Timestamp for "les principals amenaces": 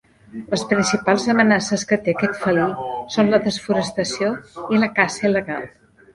0.51-1.83